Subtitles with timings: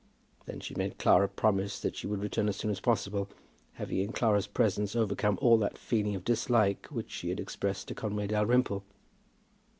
[0.47, 3.29] Then she made Clara promise that she would return as soon as possible,
[3.73, 7.93] having in Clara's presence overcome all that feeling of dislike which she had expressed to
[7.93, 8.83] Conway Dalrymple.